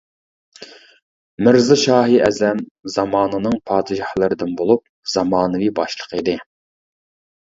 مىرزا 1.47 1.77
شاھى 1.81 2.15
ئەزەم 2.27 2.63
زاماننىڭ 2.95 3.59
پادىشاھلىرىدىن 3.73 4.57
بولۇپ، 4.63 4.83
زامانىۋى 5.17 5.71
باشلىق 5.81 6.17
ئىدى. 6.21 6.39